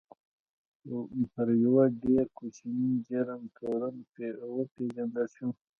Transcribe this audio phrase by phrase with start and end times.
[1.31, 3.95] پر یوه ډېر کوچني جرم تورن
[4.55, 5.47] وپېژندل شو.